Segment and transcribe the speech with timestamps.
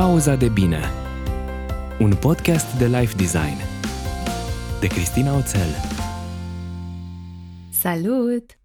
[0.00, 0.80] Pauza de bine
[1.98, 3.56] Un podcast de life design
[4.80, 5.68] De Cristina Oțel
[7.70, 8.58] Salut!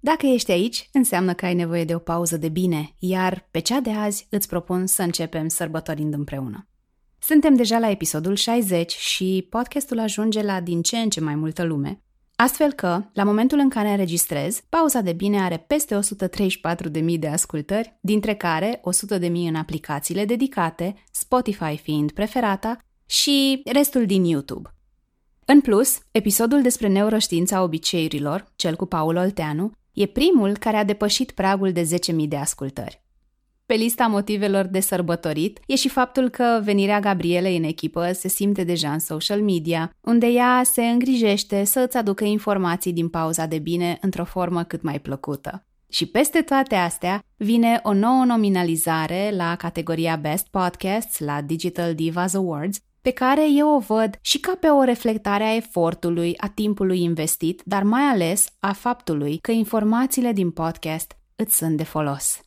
[0.00, 3.80] Dacă ești aici, înseamnă că ai nevoie de o pauză de bine, iar pe cea
[3.80, 6.68] de azi îți propun să începem sărbătorind împreună.
[7.18, 11.62] Suntem deja la episodul 60 și podcastul ajunge la din ce în ce mai multă
[11.62, 12.02] lume,
[12.42, 17.98] Astfel că, la momentul în care înregistrez, pauza de bine are peste 134.000 de ascultări,
[18.00, 18.80] dintre care
[19.18, 24.74] 100.000 în aplicațiile dedicate, Spotify fiind preferata, și restul din YouTube.
[25.44, 31.30] În plus, episodul despre neuroștiința obiceiurilor, cel cu Paul Olteanu, e primul care a depășit
[31.30, 33.02] pragul de 10.000 de ascultări.
[33.70, 38.64] Pe lista motivelor de sărbătorit e și faptul că venirea Gabrielei în echipă se simte
[38.64, 43.58] deja în social media, unde ea se îngrijește să îți aducă informații din pauza de
[43.58, 45.64] bine într-o formă cât mai plăcută.
[45.88, 52.34] Și peste toate astea vine o nouă nominalizare la categoria Best Podcasts la Digital Divas
[52.34, 57.02] Awards, pe care eu o văd și ca pe o reflectare a efortului, a timpului
[57.02, 62.40] investit, dar mai ales a faptului că informațiile din podcast îți sunt de folos.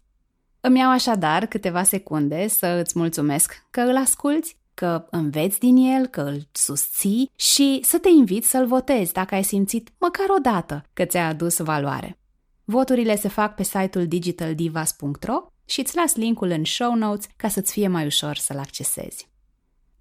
[0.66, 6.08] Îmi iau așadar câteva secunde să îți mulțumesc că îl asculți, că înveți din el,
[6.08, 10.84] că îl susții și să te invit să-l votezi dacă ai simțit măcar o dată
[10.94, 12.18] că ți-a adus valoare.
[12.64, 17.72] Voturile se fac pe site-ul digitaldivas.ro și îți las linkul în show notes ca să-ți
[17.72, 19.30] fie mai ușor să-l accesezi.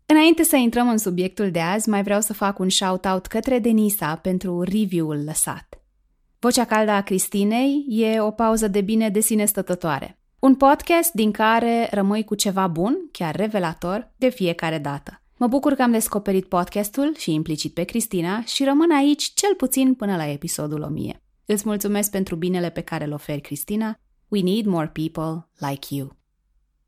[0.07, 4.17] Înainte să intrăm în subiectul de azi, mai vreau să fac un shout-out către Denisa
[4.17, 5.81] pentru review-ul lăsat.
[6.39, 10.17] Vocea caldă a Cristinei e o pauză de bine de sine stătătoare.
[10.45, 15.23] Un podcast din care rămâi cu ceva bun, chiar revelator, de fiecare dată.
[15.37, 19.95] Mă bucur că am descoperit podcastul și implicit pe Cristina și rămân aici cel puțin
[19.95, 21.23] până la episodul 1000.
[21.45, 23.95] Îți mulțumesc pentru binele pe care îl oferi, Cristina.
[24.29, 26.22] We need more people like you.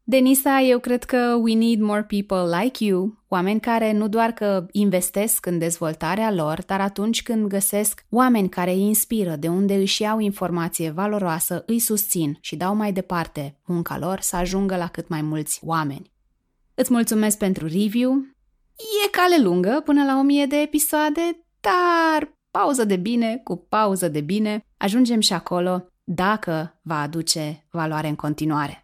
[0.07, 4.67] Denisa, eu cred că we need more people like you, oameni care nu doar că
[4.73, 10.03] investesc în dezvoltarea lor, dar atunci când găsesc oameni care îi inspiră, de unde își
[10.03, 15.09] iau informație valoroasă, îi susțin și dau mai departe munca lor să ajungă la cât
[15.09, 16.13] mai mulți oameni.
[16.75, 18.13] Îți mulțumesc pentru review.
[19.05, 24.21] E cale lungă până la 1000 de episoade, dar pauză de bine cu pauză de
[24.21, 28.84] bine ajungem și acolo dacă va aduce valoare în continuare.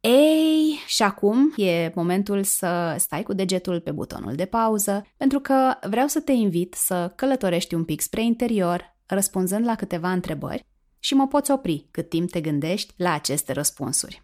[0.00, 5.74] Ei, și acum e momentul să stai cu degetul pe butonul de pauză, pentru că
[5.88, 10.66] vreau să te invit să călătorești un pic spre interior, răspunzând la câteva întrebări
[10.98, 14.22] și mă poți opri cât timp te gândești la aceste răspunsuri.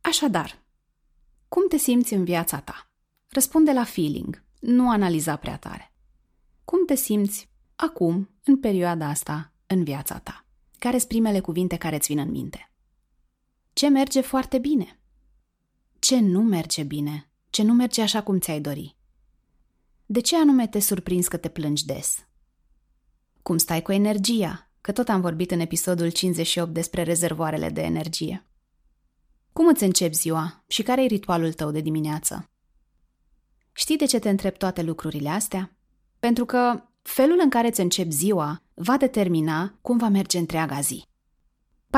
[0.00, 0.62] Așadar,
[1.48, 2.90] cum te simți în viața ta?
[3.28, 5.92] Răspunde la feeling, nu analiza prea tare.
[6.64, 10.46] Cum te simți acum, în perioada asta, în viața ta?
[10.78, 12.71] Care sunt primele cuvinte care îți vin în minte?
[13.72, 14.98] Ce merge foarte bine?
[15.98, 17.30] Ce nu merge bine?
[17.50, 18.96] Ce nu merge așa cum ți-ai dori?
[20.06, 22.26] De ce anume te surprinzi că te plângi des?
[23.42, 24.70] Cum stai cu energia?
[24.80, 28.46] Că tot am vorbit în episodul 58 despre rezervoarele de energie.
[29.52, 32.50] Cum îți începi ziua și care e ritualul tău de dimineață?
[33.72, 35.76] Știi de ce te întreb toate lucrurile astea?
[36.18, 41.04] Pentru că felul în care îți începi ziua va determina cum va merge întreaga zi.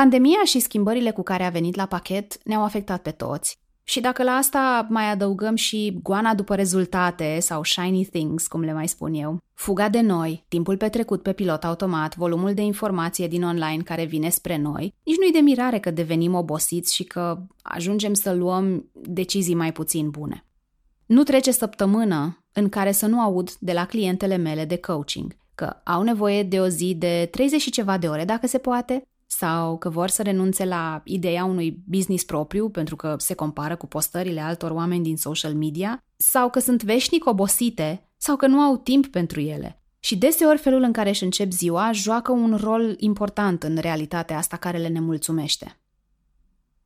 [0.00, 3.58] Pandemia și schimbările cu care a venit la pachet ne-au afectat pe toți.
[3.84, 8.72] Și dacă la asta mai adăugăm și goana după rezultate sau shiny things, cum le
[8.72, 13.44] mai spun eu, fuga de noi, timpul petrecut pe pilot automat, volumul de informație din
[13.44, 18.14] online care vine spre noi, nici nu-i de mirare că devenim obosiți și că ajungem
[18.14, 20.44] să luăm decizii mai puțin bune.
[21.06, 25.76] Nu trece săptămână în care să nu aud de la clientele mele de coaching că
[25.84, 29.78] au nevoie de o zi de 30 și ceva de ore dacă se poate, sau
[29.78, 34.40] că vor să renunțe la ideea unui business propriu pentru că se compară cu postările
[34.40, 39.06] altor oameni din social media, sau că sunt veșnic obosite, sau că nu au timp
[39.06, 39.82] pentru ele.
[40.00, 44.56] Și deseori felul în care își încep ziua joacă un rol important în realitatea asta
[44.56, 45.78] care le nemulțumește.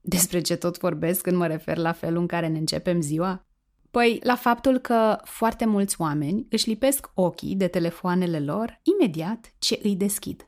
[0.01, 3.47] Despre ce tot vorbesc când mă refer la felul în care ne începem ziua?
[3.91, 9.81] Păi, la faptul că foarte mulți oameni își lipesc ochii de telefoanele lor imediat ce
[9.83, 10.48] îi deschid.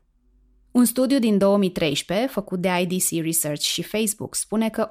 [0.72, 4.88] Un studiu din 2013, făcut de IDC Research și Facebook, spune că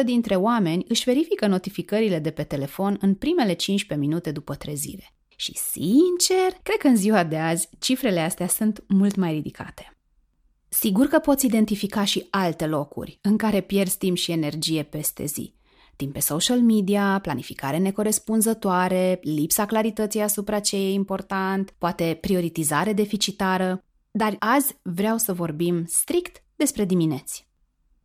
[0.00, 5.12] 80% dintre oameni își verifică notificările de pe telefon în primele 15 minute după trezire.
[5.36, 9.92] Și, sincer, cred că în ziua de azi cifrele astea sunt mult mai ridicate.
[10.68, 15.54] Sigur că poți identifica și alte locuri în care pierzi timp și energie peste zi.
[15.96, 23.82] Timp pe social media, planificare necorespunzătoare, lipsa clarității asupra ce e important, poate prioritizare deficitară,
[24.10, 27.48] dar azi vreau să vorbim strict despre dimineți.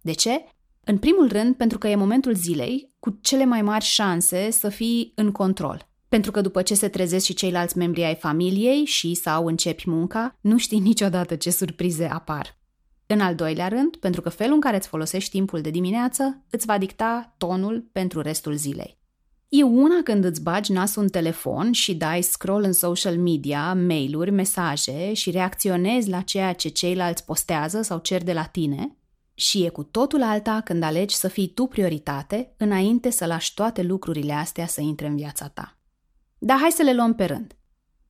[0.02, 0.46] De ce?
[0.84, 5.12] În primul rând, pentru că e momentul zilei cu cele mai mari șanse să fii
[5.16, 5.88] în control.
[6.10, 10.38] Pentru că după ce se trezesc și ceilalți membri ai familiei și sau începi munca,
[10.42, 12.58] nu știi niciodată ce surprize apar.
[13.06, 16.66] În al doilea rând, pentru că felul în care îți folosești timpul de dimineață îți
[16.66, 18.98] va dicta tonul pentru restul zilei.
[19.56, 24.32] E una când îți bagi nasul în telefon și dai scroll în social media, mail-uri,
[24.32, 28.98] mesaje și reacționezi la ceea ce ceilalți postează sau cer de la tine,
[29.34, 33.82] și e cu totul alta când alegi să fii tu prioritate înainte să lași toate
[33.82, 35.78] lucrurile astea să intre în viața ta.
[36.38, 37.56] Dar hai să le luăm pe rând.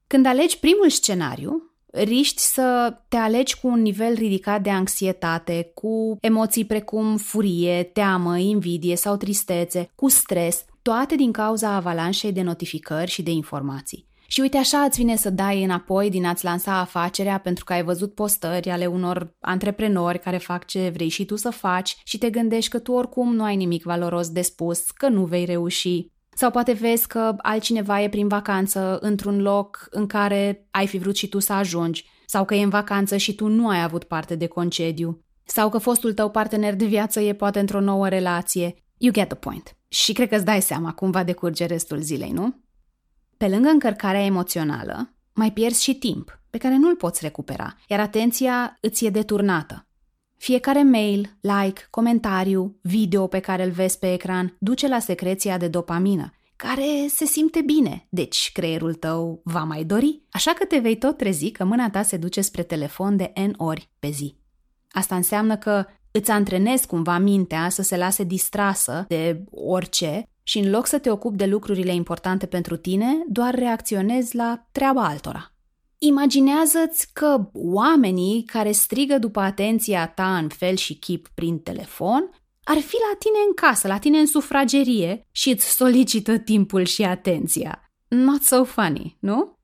[0.08, 6.18] Când alegi primul scenariu, riști să te alegi cu un nivel ridicat de anxietate, cu
[6.22, 13.12] emoții precum furie, teamă, invidie sau tristețe, cu stres, toate din cauza avalanșei de notificări
[13.12, 14.08] și de informații.
[14.28, 17.84] Și uite așa îți vine să dai înapoi din a-ți lansa afacerea pentru că ai
[17.84, 22.30] văzut postări ale unor antreprenori care fac ce vrei și tu să faci și te
[22.30, 26.06] gândești că tu oricum nu ai nimic valoros de spus, că nu vei reuși.
[26.36, 31.16] Sau poate vezi că altcineva e prin vacanță într-un loc în care ai fi vrut
[31.16, 34.36] și tu să ajungi, sau că e în vacanță și tu nu ai avut parte
[34.36, 38.83] de concediu, sau că fostul tău partener de viață e poate într-o nouă relație.
[39.04, 39.76] You get the point.
[39.88, 42.56] Și cred că îți dai seama cum va decurge restul zilei, nu?
[43.38, 48.78] Pe lângă încărcarea emoțională, mai pierzi și timp, pe care nu-l poți recupera, iar atenția
[48.82, 49.88] îți e deturnată.
[50.38, 55.68] Fiecare mail, like, comentariu, video pe care îl vezi pe ecran duce la secreția de
[55.68, 60.98] dopamină, care se simte bine, deci creierul tău va mai dori, așa că te vei
[60.98, 64.36] tot trezi că mâna ta se duce spre telefon de N ori pe zi.
[64.92, 65.86] Asta înseamnă că
[66.20, 71.10] îți antrenezi cumva mintea să se lase distrasă de orice și în loc să te
[71.10, 75.52] ocupi de lucrurile importante pentru tine, doar reacționezi la treaba altora.
[75.98, 82.30] Imaginează-ți că oamenii care strigă după atenția ta în fel și chip prin telefon
[82.64, 87.04] ar fi la tine în casă, la tine în sufragerie și îți solicită timpul și
[87.04, 87.92] atenția.
[88.08, 89.58] Not so funny, nu?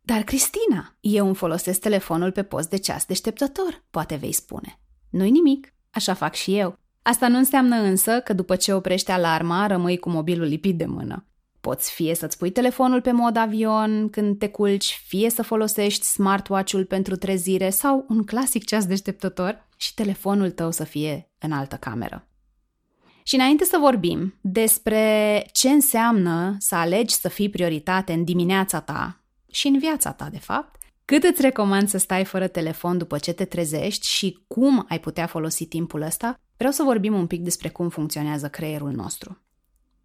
[0.00, 4.80] Dar, Cristina, eu îmi folosesc telefonul pe post de ceas deșteptător, poate vei spune.
[5.10, 6.78] Nu-i nimic, așa fac și eu.
[7.02, 11.24] Asta nu înseamnă însă că după ce oprești alarma, rămâi cu mobilul lipit de mână.
[11.60, 16.84] Poți fie să-ți pui telefonul pe mod avion când te culci, fie să folosești smartwatch-ul
[16.84, 22.28] pentru trezire sau un clasic ceas deșteptător și telefonul tău să fie în altă cameră.
[23.22, 29.24] Și înainte să vorbim despre ce înseamnă să alegi să fii prioritate în dimineața ta
[29.50, 30.79] și în viața ta, de fapt,
[31.10, 35.26] cât îți recomand să stai fără telefon după ce te trezești și cum ai putea
[35.26, 39.38] folosi timpul ăsta, vreau să vorbim un pic despre cum funcționează creierul nostru.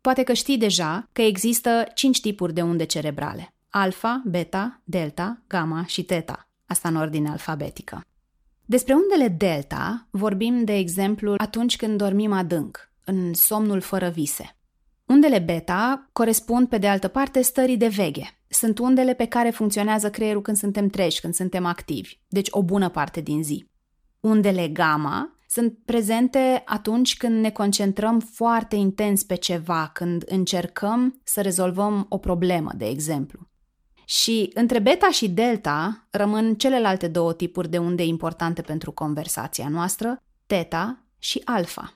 [0.01, 3.53] Poate că știi deja că există 5 tipuri de unde cerebrale.
[3.69, 6.49] Alfa, beta, delta, gamma și teta.
[6.65, 8.05] Asta în ordine alfabetică.
[8.65, 14.55] Despre undele delta vorbim, de exemplu, atunci când dormim adânc, în somnul fără vise.
[15.05, 18.37] Undele beta corespund, pe de altă parte, stării de veche.
[18.55, 22.89] Sunt undele pe care funcționează creierul când suntem treji, când suntem activi, deci o bună
[22.89, 23.67] parte din zi.
[24.19, 31.41] Undele gamma sunt prezente atunci când ne concentrăm foarte intens pe ceva, când încercăm să
[31.41, 33.47] rezolvăm o problemă, de exemplu.
[34.05, 40.17] Și între beta și delta rămân celelalte două tipuri de unde importante pentru conversația noastră,
[40.45, 41.93] teta și alfa.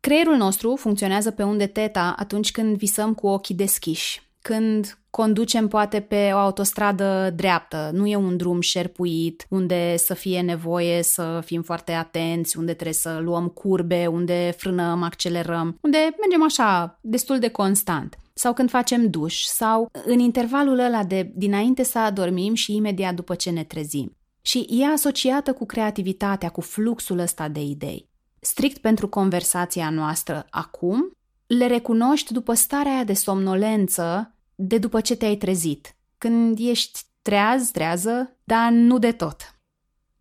[0.00, 6.00] Creierul nostru funcționează pe unde teta atunci când visăm cu ochii deschiși, când conducem poate
[6.00, 11.62] pe o autostradă dreaptă, nu e un drum șerpuit, unde să fie nevoie să fim
[11.62, 17.48] foarte atenți, unde trebuie să luăm curbe, unde frânăm, accelerăm, unde mergem așa, destul de
[17.48, 18.16] constant.
[18.34, 23.34] Sau când facem duș, sau în intervalul ăla de dinainte să adormim și imediat după
[23.34, 24.16] ce ne trezim.
[24.42, 28.08] Și e asociată cu creativitatea, cu fluxul ăsta de idei.
[28.40, 35.16] Strict pentru conversația noastră acum, le recunoști după starea aia de somnolență de după ce
[35.16, 39.54] te-ai trezit, când ești treaz, trează, dar nu de tot.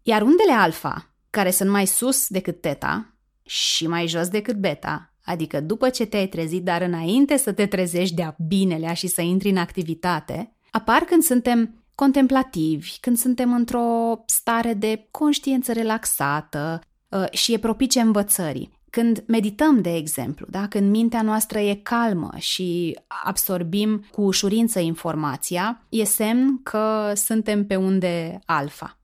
[0.01, 5.61] Iar undele alfa, care sunt mai sus decât teta și mai jos decât beta, adică
[5.61, 9.57] după ce te-ai trezit, dar înainte să te trezești de-a binelea și să intri în
[9.57, 17.59] activitate, apar când suntem contemplativi, când suntem într-o stare de conștiință relaxată uh, și e
[17.59, 18.81] propice învățării.
[18.93, 20.67] Când medităm, de exemplu, da?
[20.67, 27.75] când mintea noastră e calmă și absorbim cu ușurință informația, e semn că suntem pe
[27.75, 28.97] unde alfa.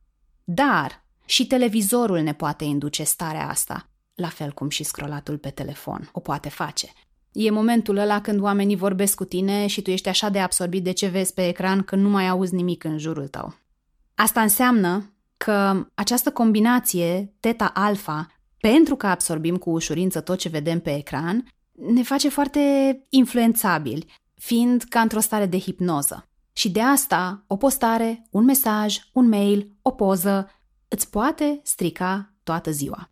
[0.44, 6.10] Dar și televizorul ne poate induce starea asta, la fel cum și scrollatul pe telefon
[6.12, 6.88] o poate face.
[7.32, 10.92] E momentul ăla când oamenii vorbesc cu tine și tu ești așa de absorbit de
[10.92, 13.54] ce vezi pe ecran că nu mai auzi nimic în jurul tău.
[14.16, 18.28] Asta înseamnă că această combinație, teta-alfa,
[18.60, 22.60] pentru că absorbim cu ușurință tot ce vedem pe ecran, ne face foarte
[23.10, 26.30] influențabili, fiind ca într-o stare de hipnoză.
[26.54, 30.50] Și de asta, o postare, un mesaj, un mail, o poză,
[30.88, 33.12] îți poate strica toată ziua.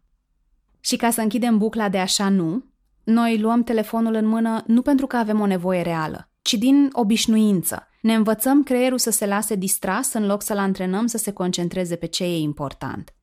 [0.80, 2.66] Și ca să închidem bucla de așa nu,
[3.04, 7.88] noi luăm telefonul în mână nu pentru că avem o nevoie reală, ci din obișnuință.
[8.02, 12.06] Ne învățăm creierul să se lase distras în loc să-l antrenăm să se concentreze pe
[12.06, 13.17] ce e important.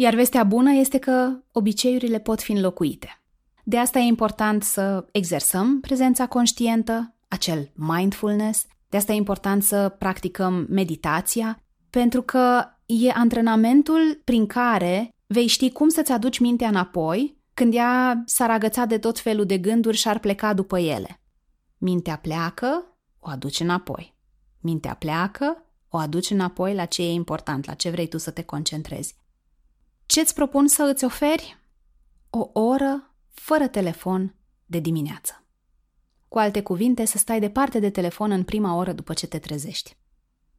[0.00, 3.22] Iar vestea bună este că obiceiurile pot fi înlocuite.
[3.64, 9.94] De asta e important să exersăm prezența conștientă, acel mindfulness, de asta e important să
[9.98, 17.36] practicăm meditația, pentru că e antrenamentul prin care vei ști cum să-ți aduci mintea înapoi
[17.54, 21.20] când ea s-ar agăța de tot felul de gânduri și ar pleca după ele.
[21.78, 24.14] Mintea pleacă, o aduci înapoi.
[24.60, 28.42] Mintea pleacă, o aduci înapoi la ce e important, la ce vrei tu să te
[28.42, 29.16] concentrezi.
[30.08, 31.58] Ce-ți propun să îți oferi?
[32.30, 34.34] O oră fără telefon
[34.66, 35.44] de dimineață.
[36.28, 39.96] Cu alte cuvinte, să stai departe de telefon în prima oră după ce te trezești.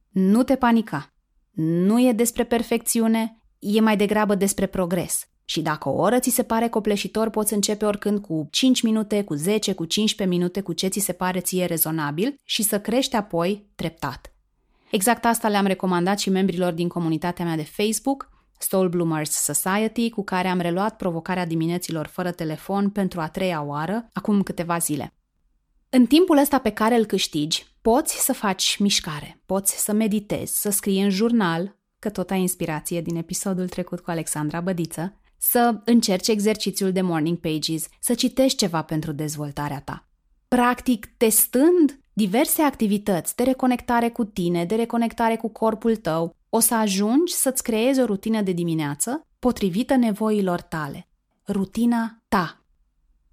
[0.10, 1.14] Nu te panica.
[1.52, 5.28] Nu e despre perfecțiune, e mai degrabă despre progres.
[5.46, 9.34] Și dacă o oră ți se pare copleșitor, poți începe oricând cu 5 minute, cu
[9.34, 13.70] 10, cu 15 minute, cu ce ți se pare ție rezonabil și să crești apoi
[13.76, 14.34] treptat.
[14.92, 18.29] Exact asta le-am recomandat și membrilor din comunitatea mea de Facebook,
[18.62, 24.10] Soul Bloomers Society, cu care am reluat provocarea dimineților fără telefon pentru a treia oară,
[24.14, 25.14] acum câteva zile.
[25.90, 30.70] În timpul ăsta pe care îl câștigi, poți să faci mișcare, poți să meditezi, să
[30.70, 36.28] scrii în jurnal, că tot ai inspirație din episodul trecut cu Alexandra Bădiță, să încerci
[36.28, 40.08] exercițiul de morning pages, să citești ceva pentru dezvoltarea ta.
[40.48, 46.76] Practic, testând diverse activități de reconectare cu tine, de reconectare cu corpul tău, o să
[46.76, 51.08] ajungi să-ți creezi o rutină de dimineață potrivită nevoilor tale.
[51.48, 52.64] Rutina ta.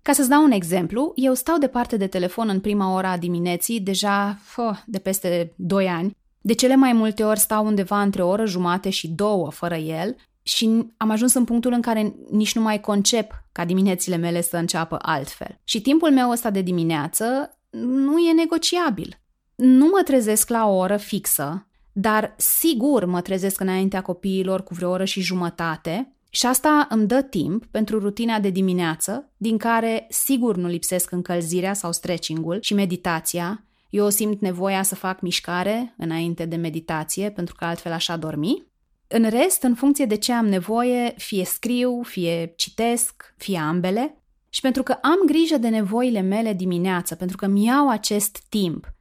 [0.02, 3.80] Ca să-ți dau un exemplu, eu stau departe de telefon în prima ora a dimineții,
[3.80, 6.16] deja fă, de peste 2 ani.
[6.40, 10.16] De cele mai multe ori stau undeva între o oră jumate și două fără el
[10.42, 14.56] și am ajuns în punctul în care nici nu mai concep ca diminețile mele să
[14.56, 15.60] înceapă altfel.
[15.64, 19.20] Și timpul meu ăsta de dimineață nu e negociabil.
[19.54, 21.66] Nu mă trezesc la o oră fixă,
[21.98, 27.22] dar sigur mă trezesc înaintea copiilor cu vreo oră și jumătate și asta îmi dă
[27.22, 33.64] timp pentru rutina de dimineață, din care sigur nu lipsesc încălzirea sau stretching-ul și meditația.
[33.90, 38.66] Eu simt nevoia să fac mișcare înainte de meditație, pentru că altfel așa dormi.
[39.08, 44.22] În rest, în funcție de ce am nevoie, fie scriu, fie citesc, fie ambele.
[44.48, 48.95] Și pentru că am grijă de nevoile mele dimineață, pentru că mi iau acest timp,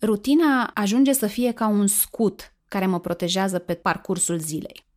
[0.00, 4.88] rutina ajunge să fie ca un scut care mă protejează pe parcursul zilei.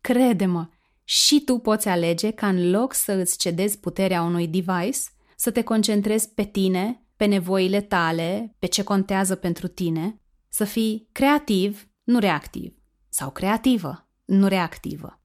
[0.00, 0.68] Crede-mă,
[1.04, 5.00] și tu poți alege ca în loc să îți cedezi puterea unui device,
[5.36, 11.08] să te concentrezi pe tine, pe nevoile tale, pe ce contează pentru tine, să fii
[11.12, 12.74] creativ, nu reactiv,
[13.08, 15.20] sau creativă, nu reactivă.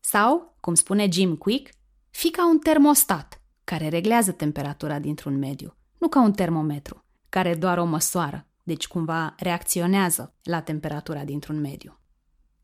[0.00, 1.74] Sau, cum spune Jim Quick,
[2.10, 7.78] fii ca un termostat care reglează temperatura dintr-un mediu, nu ca un termometru care doar
[7.78, 12.00] o măsoară, deci cumva reacționează la temperatura dintr-un mediu.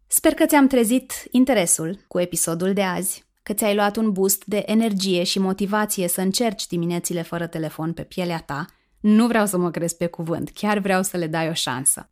[0.07, 4.63] Sper că ți-am trezit interesul cu episodul de azi, că ți-ai luat un boost de
[4.67, 8.67] energie și motivație să încerci diminețile fără telefon pe pielea ta.
[9.01, 12.11] Nu vreau să mă crezi pe cuvânt, chiar vreau să le dai o șansă.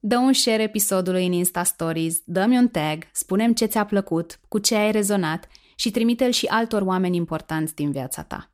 [0.00, 4.58] Dă un share episodului în Insta Stories, dă-mi un tag, spune ce ți-a plăcut, cu
[4.58, 8.50] ce ai rezonat și trimite-l și altor oameni importanți din viața ta.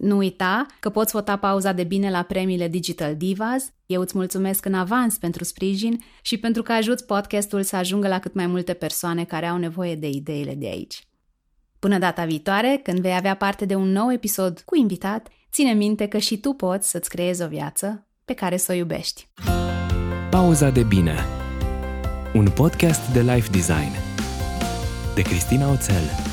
[0.00, 3.72] Nu uita că poți vota pauza de bine la premiile Digital Divas.
[3.86, 8.18] Eu îți mulțumesc în avans pentru sprijin și pentru că ajuți podcastul să ajungă la
[8.18, 11.08] cât mai multe persoane care au nevoie de ideile de aici.
[11.78, 16.06] Până data viitoare, când vei avea parte de un nou episod cu invitat, ține minte
[16.06, 19.28] că și tu poți să-ți creezi o viață pe care să o iubești.
[20.30, 21.14] Pauza de bine
[22.34, 23.92] Un podcast de life design
[25.14, 26.29] de Cristina Oțel